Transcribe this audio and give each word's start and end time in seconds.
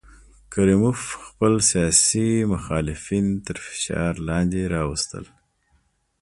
کریموف 0.53 1.01
خپل 1.25 1.53
سیاسي 1.69 2.27
مخالفین 2.53 3.25
تر 3.45 3.55
فشار 3.65 4.13
لاندې 4.27 4.61
راوستل. 4.75 5.25